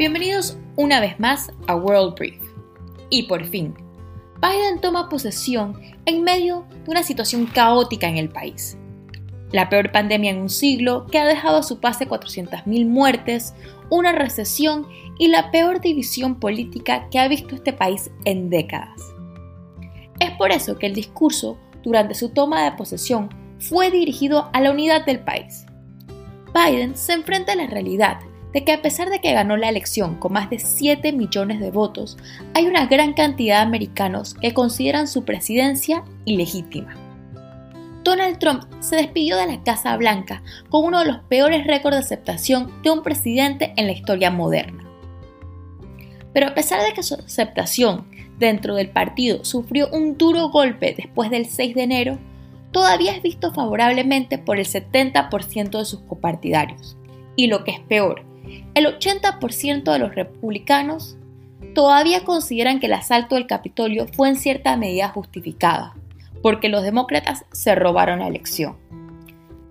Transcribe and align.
Bienvenidos 0.00 0.56
una 0.76 0.98
vez 0.98 1.20
más 1.20 1.52
a 1.66 1.76
World 1.76 2.14
Brief. 2.14 2.40
Y 3.10 3.24
por 3.24 3.44
fin, 3.44 3.74
Biden 4.40 4.80
toma 4.80 5.10
posesión 5.10 5.78
en 6.06 6.22
medio 6.22 6.64
de 6.86 6.92
una 6.92 7.02
situación 7.02 7.44
caótica 7.44 8.08
en 8.08 8.16
el 8.16 8.30
país. 8.30 8.78
La 9.52 9.68
peor 9.68 9.92
pandemia 9.92 10.30
en 10.30 10.40
un 10.40 10.48
siglo 10.48 11.04
que 11.04 11.18
ha 11.18 11.26
dejado 11.26 11.58
a 11.58 11.62
su 11.62 11.80
pase 11.80 12.08
400.000 12.08 12.86
muertes, 12.86 13.52
una 13.90 14.12
recesión 14.12 14.88
y 15.18 15.28
la 15.28 15.50
peor 15.50 15.82
división 15.82 16.40
política 16.40 17.06
que 17.10 17.18
ha 17.18 17.28
visto 17.28 17.54
este 17.54 17.74
país 17.74 18.10
en 18.24 18.48
décadas. 18.48 19.02
Es 20.18 20.30
por 20.38 20.50
eso 20.50 20.78
que 20.78 20.86
el 20.86 20.94
discurso 20.94 21.58
durante 21.82 22.14
su 22.14 22.30
toma 22.30 22.64
de 22.64 22.72
posesión 22.72 23.28
fue 23.58 23.90
dirigido 23.90 24.48
a 24.54 24.62
la 24.62 24.70
unidad 24.70 25.04
del 25.04 25.20
país. 25.20 25.66
Biden 26.54 26.96
se 26.96 27.12
enfrenta 27.12 27.52
a 27.52 27.56
la 27.56 27.66
realidad 27.66 28.16
de 28.52 28.64
que 28.64 28.72
a 28.72 28.82
pesar 28.82 29.10
de 29.10 29.20
que 29.20 29.32
ganó 29.32 29.56
la 29.56 29.68
elección 29.68 30.16
con 30.16 30.32
más 30.32 30.50
de 30.50 30.58
7 30.58 31.12
millones 31.12 31.60
de 31.60 31.70
votos, 31.70 32.16
hay 32.54 32.66
una 32.66 32.86
gran 32.86 33.12
cantidad 33.12 33.56
de 33.56 33.62
americanos 33.62 34.34
que 34.34 34.54
consideran 34.54 35.06
su 35.08 35.24
presidencia 35.24 36.04
ilegítima. 36.24 36.94
Donald 38.02 38.38
Trump 38.38 38.64
se 38.80 38.96
despidió 38.96 39.36
de 39.36 39.46
la 39.46 39.62
Casa 39.62 39.96
Blanca 39.96 40.42
con 40.68 40.84
uno 40.84 41.00
de 41.00 41.06
los 41.06 41.18
peores 41.24 41.66
récords 41.66 41.96
de 41.96 42.02
aceptación 42.02 42.72
de 42.82 42.90
un 42.90 43.02
presidente 43.02 43.74
en 43.76 43.86
la 43.86 43.92
historia 43.92 44.30
moderna. 44.30 44.84
Pero 46.32 46.48
a 46.48 46.54
pesar 46.54 46.82
de 46.82 46.94
que 46.94 47.02
su 47.02 47.14
aceptación 47.14 48.06
dentro 48.38 48.74
del 48.74 48.88
partido 48.88 49.44
sufrió 49.44 49.88
un 49.92 50.16
duro 50.16 50.48
golpe 50.48 50.94
después 50.96 51.30
del 51.30 51.46
6 51.46 51.74
de 51.74 51.82
enero, 51.82 52.18
todavía 52.72 53.12
es 53.12 53.22
visto 53.22 53.52
favorablemente 53.52 54.38
por 54.38 54.58
el 54.58 54.66
70% 54.66 55.78
de 55.78 55.84
sus 55.84 56.00
copartidarios. 56.00 56.96
Y 57.36 57.48
lo 57.48 57.64
que 57.64 57.72
es 57.72 57.80
peor, 57.80 58.24
el 58.74 58.86
80% 58.86 59.92
de 59.92 59.98
los 59.98 60.14
republicanos 60.14 61.16
todavía 61.74 62.24
consideran 62.24 62.80
que 62.80 62.86
el 62.86 62.94
asalto 62.94 63.34
del 63.34 63.46
Capitolio 63.46 64.06
fue 64.06 64.28
en 64.28 64.36
cierta 64.36 64.76
medida 64.76 65.08
justificada, 65.08 65.94
porque 66.42 66.68
los 66.68 66.82
demócratas 66.82 67.44
se 67.52 67.74
robaron 67.74 68.20
la 68.20 68.28
elección. 68.28 68.76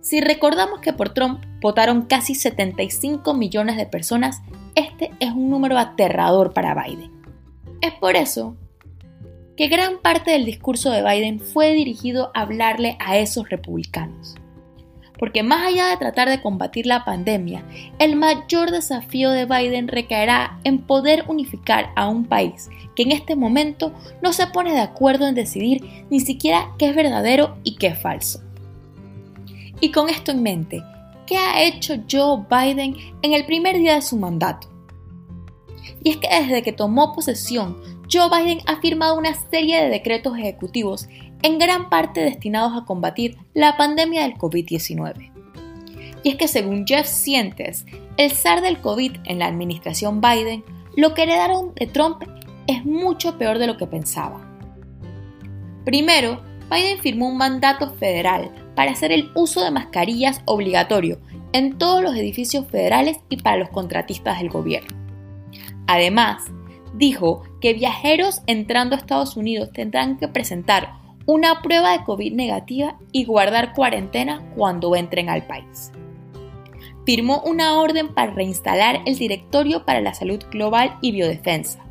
Si 0.00 0.20
recordamos 0.20 0.80
que 0.80 0.92
por 0.92 1.10
Trump 1.10 1.44
votaron 1.60 2.02
casi 2.02 2.34
75 2.34 3.34
millones 3.34 3.76
de 3.76 3.86
personas, 3.86 4.42
este 4.74 5.10
es 5.20 5.30
un 5.30 5.50
número 5.50 5.78
aterrador 5.78 6.52
para 6.52 6.74
Biden. 6.74 7.10
Es 7.80 7.92
por 7.94 8.16
eso 8.16 8.56
que 9.56 9.68
gran 9.68 9.98
parte 9.98 10.30
del 10.32 10.44
discurso 10.44 10.90
de 10.90 11.02
Biden 11.02 11.40
fue 11.40 11.72
dirigido 11.72 12.30
a 12.34 12.42
hablarle 12.42 12.96
a 13.00 13.18
esos 13.18 13.48
republicanos 13.48 14.36
porque 15.18 15.42
más 15.42 15.66
allá 15.66 15.88
de 15.88 15.96
tratar 15.96 16.28
de 16.28 16.42
combatir 16.42 16.86
la 16.86 17.04
pandemia, 17.04 17.64
el 17.98 18.16
mayor 18.16 18.70
desafío 18.70 19.30
de 19.30 19.46
Biden 19.46 19.88
recaerá 19.88 20.58
en 20.64 20.78
poder 20.78 21.24
unificar 21.28 21.90
a 21.96 22.08
un 22.08 22.24
país 22.24 22.68
que 22.94 23.02
en 23.02 23.12
este 23.12 23.36
momento 23.36 23.92
no 24.22 24.32
se 24.32 24.46
pone 24.48 24.72
de 24.72 24.80
acuerdo 24.80 25.26
en 25.26 25.34
decidir 25.34 26.06
ni 26.10 26.20
siquiera 26.20 26.72
qué 26.78 26.88
es 26.88 26.96
verdadero 26.96 27.56
y 27.62 27.76
qué 27.76 27.88
es 27.88 27.98
falso. 28.00 28.40
Y 29.80 29.90
con 29.90 30.08
esto 30.08 30.32
en 30.32 30.42
mente, 30.42 30.82
¿qué 31.26 31.36
ha 31.36 31.62
hecho 31.62 31.96
Joe 32.10 32.44
Biden 32.50 32.96
en 33.22 33.34
el 33.34 33.44
primer 33.44 33.76
día 33.76 33.94
de 33.96 34.02
su 34.02 34.16
mandato? 34.16 34.68
Y 36.02 36.10
es 36.10 36.16
que 36.16 36.28
desde 36.28 36.62
que 36.62 36.72
tomó 36.72 37.14
posesión, 37.14 37.76
Joe 38.10 38.28
Biden 38.30 38.60
ha 38.66 38.80
firmado 38.80 39.18
una 39.18 39.34
serie 39.34 39.82
de 39.82 39.90
decretos 39.90 40.38
ejecutivos 40.38 41.08
en 41.42 41.58
gran 41.58 41.88
parte 41.88 42.20
destinados 42.20 42.72
a 42.76 42.84
combatir 42.84 43.36
la 43.54 43.76
pandemia 43.76 44.22
del 44.22 44.34
COVID-19. 44.34 45.32
Y 46.22 46.30
es 46.30 46.36
que 46.36 46.48
según 46.48 46.86
Jeff 46.86 47.06
Sientes, 47.06 47.86
el 48.16 48.32
zar 48.32 48.62
del 48.62 48.80
COVID 48.80 49.16
en 49.24 49.38
la 49.38 49.46
administración 49.46 50.20
Biden, 50.20 50.64
lo 50.96 51.14
que 51.14 51.22
heredaron 51.22 51.74
de 51.74 51.86
Trump 51.86 52.22
es 52.66 52.84
mucho 52.84 53.38
peor 53.38 53.58
de 53.58 53.66
lo 53.66 53.76
que 53.76 53.86
pensaba. 53.86 54.40
Primero, 55.84 56.42
Biden 56.70 56.98
firmó 56.98 57.28
un 57.28 57.36
mandato 57.36 57.94
federal 57.94 58.50
para 58.74 58.90
hacer 58.90 59.12
el 59.12 59.30
uso 59.34 59.62
de 59.62 59.70
mascarillas 59.70 60.42
obligatorio 60.46 61.20
en 61.52 61.78
todos 61.78 62.02
los 62.02 62.16
edificios 62.16 62.66
federales 62.66 63.18
y 63.28 63.36
para 63.36 63.58
los 63.58 63.68
contratistas 63.68 64.38
del 64.40 64.50
gobierno. 64.50 64.96
Además, 65.86 66.42
dijo 66.94 67.44
que 67.60 67.74
viajeros 67.74 68.42
entrando 68.46 68.96
a 68.96 68.98
Estados 68.98 69.36
Unidos 69.36 69.70
tendrán 69.72 70.16
que 70.16 70.28
presentar 70.28 70.94
una 71.26 71.60
prueba 71.60 71.92
de 71.92 72.04
COVID 72.04 72.32
negativa 72.32 72.96
y 73.12 73.24
guardar 73.24 73.74
cuarentena 73.74 74.42
cuando 74.56 74.94
entren 74.94 75.28
al 75.28 75.44
país. 75.46 75.90
Firmó 77.04 77.42
una 77.42 77.74
orden 77.74 78.14
para 78.14 78.32
reinstalar 78.32 79.00
el 79.06 79.16
Directorio 79.16 79.84
para 79.84 80.00
la 80.00 80.14
Salud 80.14 80.42
Global 80.50 80.96
y 81.00 81.12
Biodefensa, 81.12 81.84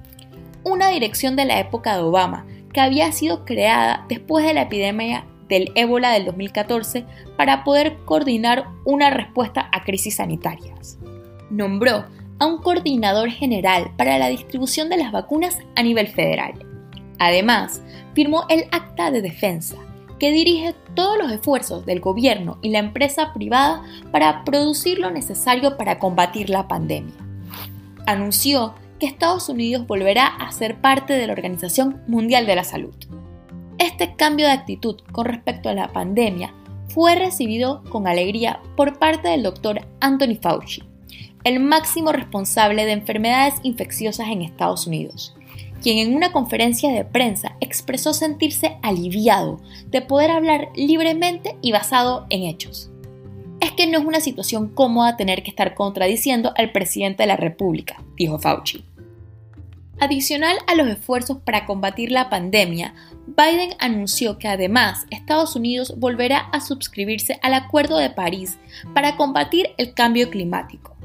una 0.63 0.89
dirección 0.89 1.35
de 1.35 1.45
la 1.45 1.59
época 1.59 1.95
de 1.95 2.03
Obama 2.03 2.45
que 2.73 2.81
había 2.81 3.11
sido 3.11 3.45
creada 3.45 4.05
después 4.09 4.45
de 4.45 4.53
la 4.53 4.63
epidemia 4.63 5.25
del 5.47 5.71
ébola 5.75 6.11
del 6.11 6.25
2014 6.25 7.05
para 7.37 7.63
poder 7.63 7.97
coordinar 8.05 8.65
una 8.83 9.09
respuesta 9.09 9.69
a 9.71 9.83
crisis 9.83 10.15
sanitarias. 10.15 10.97
Nombró 11.49 12.05
a 12.39 12.45
un 12.45 12.61
coordinador 12.61 13.29
general 13.29 13.91
para 13.97 14.17
la 14.17 14.27
distribución 14.27 14.89
de 14.89 14.97
las 14.97 15.11
vacunas 15.11 15.57
a 15.75 15.83
nivel 15.83 16.07
federal. 16.07 16.53
Además, 17.19 17.81
firmó 18.15 18.45
el 18.49 18.65
Acta 18.71 19.11
de 19.11 19.21
Defensa, 19.21 19.75
que 20.17 20.31
dirige 20.31 20.73
todos 20.95 21.17
los 21.17 21.31
esfuerzos 21.31 21.85
del 21.85 21.99
gobierno 21.99 22.57
y 22.61 22.69
la 22.69 22.79
empresa 22.79 23.33
privada 23.33 23.83
para 24.11 24.43
producir 24.45 24.97
lo 24.97 25.11
necesario 25.11 25.77
para 25.77 25.99
combatir 25.99 26.49
la 26.49 26.67
pandemia. 26.67 27.13
Anunció 28.07 28.73
que 28.99 29.05
Estados 29.05 29.49
Unidos 29.49 29.85
volverá 29.85 30.27
a 30.27 30.51
ser 30.51 30.79
parte 30.79 31.13
de 31.13 31.27
la 31.27 31.33
Organización 31.33 32.01
Mundial 32.07 32.45
de 32.47 32.55
la 32.55 32.63
Salud. 32.63 32.95
Este 33.77 34.15
cambio 34.15 34.47
de 34.47 34.53
actitud 34.53 35.01
con 35.11 35.25
respecto 35.25 35.67
a 35.67 35.73
la 35.73 35.91
pandemia 35.91 36.53
fue 36.87 37.15
recibido 37.15 37.83
con 37.89 38.07
alegría 38.07 38.61
por 38.77 38.97
parte 38.97 39.27
del 39.27 39.43
doctor 39.43 39.81
Anthony 39.99 40.37
Fauci, 40.41 40.83
el 41.43 41.59
máximo 41.59 42.13
responsable 42.13 42.85
de 42.85 42.93
enfermedades 42.93 43.55
infecciosas 43.63 44.29
en 44.29 44.41
Estados 44.41 44.87
Unidos, 44.87 45.35
quien 45.85 45.99
en 45.99 46.15
una 46.15 46.31
conferencia 46.31 46.91
de 46.91 47.05
prensa 47.05 47.57
expresó 47.59 48.11
sentirse 48.11 48.79
aliviado 48.81 49.61
de 49.91 50.01
poder 50.01 50.31
hablar 50.31 50.69
libremente 50.75 51.57
y 51.61 51.73
basado 51.73 52.25
en 52.31 52.41
hechos. 52.41 52.89
Es 53.59 53.71
que 53.73 53.85
no 53.85 53.99
es 53.99 54.03
una 54.03 54.19
situación 54.19 54.69
cómoda 54.69 55.15
tener 55.15 55.43
que 55.43 55.51
estar 55.51 55.75
contradiciendo 55.75 56.53
al 56.57 56.71
presidente 56.71 57.21
de 57.21 57.27
la 57.27 57.35
República, 57.35 58.03
dijo 58.17 58.39
Fauci. 58.39 58.83
Adicional 59.99 60.57
a 60.65 60.73
los 60.73 60.87
esfuerzos 60.87 61.37
para 61.45 61.67
combatir 61.67 62.11
la 62.11 62.31
pandemia, 62.31 62.95
Biden 63.27 63.75
anunció 63.77 64.39
que 64.39 64.47
además 64.47 65.05
Estados 65.11 65.55
Unidos 65.55 65.93
volverá 65.99 66.49
a 66.51 66.61
suscribirse 66.61 67.37
al 67.43 67.53
Acuerdo 67.53 67.99
de 67.99 68.09
París 68.09 68.57
para 68.95 69.17
combatir 69.17 69.69
el 69.77 69.93
cambio 69.93 70.31
climático. 70.31 70.95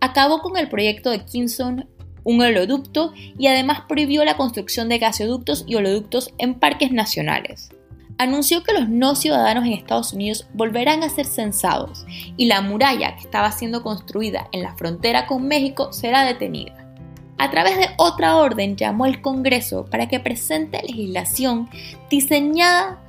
Acabó 0.00 0.42
con 0.42 0.56
el 0.56 0.68
proyecto 0.68 1.10
de 1.10 1.24
Kingston 1.24 1.88
un 2.26 2.42
oleoducto 2.42 3.12
y 3.38 3.46
además 3.46 3.82
prohibió 3.88 4.24
la 4.24 4.36
construcción 4.36 4.88
de 4.88 4.98
gasoductos 4.98 5.64
y 5.66 5.76
oleoductos 5.76 6.34
en 6.38 6.54
parques 6.54 6.90
nacionales. 6.90 7.70
Anunció 8.18 8.64
que 8.64 8.72
los 8.72 8.88
no 8.88 9.14
ciudadanos 9.14 9.64
en 9.64 9.72
Estados 9.72 10.12
Unidos 10.12 10.48
volverán 10.52 11.04
a 11.04 11.08
ser 11.08 11.26
censados 11.26 12.04
y 12.36 12.46
la 12.46 12.62
muralla 12.62 13.14
que 13.14 13.22
estaba 13.22 13.52
siendo 13.52 13.82
construida 13.82 14.48
en 14.50 14.62
la 14.62 14.74
frontera 14.74 15.26
con 15.26 15.46
México 15.46 15.92
será 15.92 16.24
detenida. 16.24 16.92
A 17.38 17.50
través 17.50 17.78
de 17.78 17.90
otra 17.96 18.36
orden 18.36 18.76
llamó 18.76 19.04
al 19.04 19.20
Congreso 19.20 19.84
para 19.84 20.08
que 20.08 20.18
presente 20.18 20.82
legislación 20.82 21.68
diseñada 22.10 23.00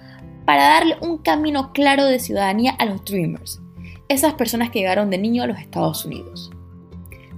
para 0.45 0.63
darle 0.63 0.97
un 1.01 1.17
camino 1.17 1.71
claro 1.73 2.05
de 2.05 2.19
ciudadanía 2.19 2.71
a 2.77 2.85
los 2.85 3.03
Dreamers, 3.03 3.61
esas 4.09 4.35
personas 4.35 4.69
que 4.69 4.79
llegaron 4.79 5.09
de 5.09 5.17
niño 5.17 5.41
a 5.41 5.47
los 5.47 5.57
Estados 5.57 6.05
Unidos. 6.05 6.51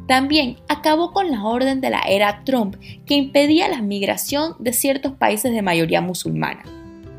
También 0.10 0.58
acabó 0.68 1.12
con 1.12 1.30
la 1.30 1.44
orden 1.44 1.82
de 1.82 1.92
la 1.92 2.02
era 2.02 2.42
Trump 2.44 2.78
que 3.06 3.14
impedía 3.14 3.70
la 3.70 3.84
migración 3.84 4.56
de 4.58 4.74
ciertos 4.74 5.12
países 5.12 5.54
de 5.54 5.62
mayoría 5.62 6.02
musulmana. 6.02 6.64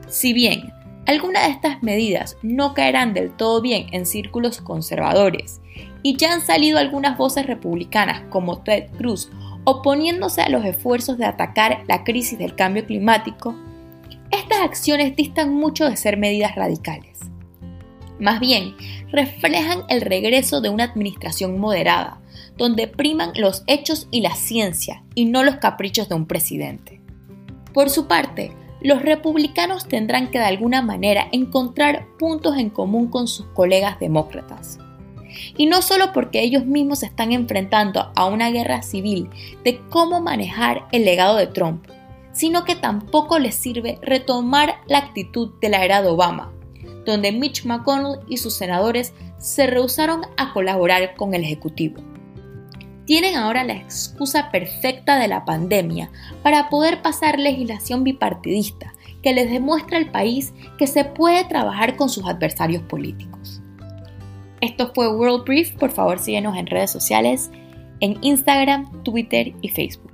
Si 0.08 0.32
bien 0.32 0.72
algunas 1.06 1.46
de 1.46 1.52
estas 1.52 1.84
medidas 1.84 2.37
no 2.42 2.75
caerán 2.75 3.14
del 3.14 3.31
todo 3.31 3.60
bien 3.62 3.87
en 3.92 4.06
círculos 4.06 4.60
conservadores, 4.60 5.60
y 6.02 6.16
ya 6.16 6.32
han 6.32 6.40
salido 6.40 6.78
algunas 6.78 7.16
voces 7.16 7.46
republicanas 7.46 8.22
como 8.28 8.62
Ted 8.62 8.90
Cruz 8.98 9.31
oponiéndose 9.62 10.43
a 10.43 10.48
los 10.48 10.64
esfuerzos 10.64 11.16
de 11.16 11.26
atacar 11.26 11.84
la 11.86 12.02
crisis 12.02 12.40
del 12.40 12.56
cambio 12.56 12.84
climático, 12.86 13.54
estas 14.32 14.62
acciones 14.62 15.14
distan 15.14 15.54
mucho 15.54 15.88
de 15.88 15.96
ser 15.96 16.16
medidas 16.16 16.56
radicales. 16.56 17.20
Más 18.19 18.40
bien, 18.40 18.75
reflejan 19.12 19.84
el 19.88 20.00
regreso 20.00 20.60
de 20.60 20.70
una 20.70 20.84
administración 20.84 21.56
moderada, 21.60 22.20
donde 22.56 22.88
priman 22.88 23.32
los 23.37 23.62
hechos 23.67 24.08
y 24.11 24.20
la 24.20 24.35
ciencia 24.35 25.02
y 25.14 25.25
no 25.25 25.43
los 25.43 25.56
caprichos 25.56 26.08
de 26.08 26.14
un 26.14 26.26
presidente. 26.26 27.00
Por 27.73 27.91
su 27.91 28.06
parte, 28.06 28.52
los 28.81 29.02
republicanos 29.02 29.87
tendrán 29.87 30.31
que 30.31 30.38
de 30.38 30.47
alguna 30.47 30.82
manera 30.82 31.29
encontrar 31.32 32.06
puntos 32.19 32.56
en 32.56 32.70
común 32.70 33.08
con 33.08 33.29
sus 33.29 33.47
colegas 33.47 33.99
demócratas. 34.00 34.79
Y 35.56 35.67
no 35.67 35.82
solo 35.82 36.12
porque 36.12 36.43
ellos 36.43 36.67
mismos 36.67 37.00
se 37.00 37.06
están 37.06 37.32
enfrentando 37.32 38.11
a 38.17 38.26
una 38.26 38.50
guerra 38.50 38.82
civil 38.82 39.29
de 39.64 39.81
cómo 39.91 40.20
manejar 40.20 40.87
el 40.93 41.05
legado 41.05 41.37
de 41.37 41.46
Trump, 41.46 41.87
sino 42.32 42.64
que 42.64 42.75
tampoco 42.75 43.38
les 43.38 43.55
sirve 43.55 43.99
retomar 44.03 44.76
la 44.87 44.99
actitud 44.99 45.53
de 45.61 45.69
la 45.69 45.85
era 45.85 46.03
de 46.03 46.08
Obama, 46.08 46.53
donde 47.05 47.32
Mitch 47.32 47.64
McConnell 47.64 48.20
y 48.29 48.38
sus 48.38 48.55
senadores 48.55 49.12
se 49.38 49.67
rehusaron 49.67 50.23
a 50.37 50.53
colaborar 50.53 51.14
con 51.17 51.35
el 51.35 51.44
Ejecutivo. 51.44 52.00
Tienen 53.10 53.34
ahora 53.34 53.64
la 53.64 53.72
excusa 53.72 54.52
perfecta 54.52 55.18
de 55.18 55.26
la 55.26 55.44
pandemia 55.44 56.12
para 56.44 56.68
poder 56.68 57.02
pasar 57.02 57.40
legislación 57.40 58.04
bipartidista 58.04 58.94
que 59.20 59.34
les 59.34 59.50
demuestra 59.50 59.98
al 59.98 60.12
país 60.12 60.54
que 60.78 60.86
se 60.86 61.04
puede 61.04 61.44
trabajar 61.44 61.96
con 61.96 62.08
sus 62.08 62.24
adversarios 62.24 62.84
políticos. 62.84 63.60
Esto 64.60 64.92
fue 64.94 65.12
World 65.12 65.44
Brief, 65.44 65.72
por 65.72 65.90
favor 65.90 66.20
síguenos 66.20 66.56
en 66.56 66.68
redes 66.68 66.92
sociales, 66.92 67.50
en 67.98 68.16
Instagram, 68.22 69.02
Twitter 69.02 69.54
y 69.60 69.70
Facebook. 69.70 70.09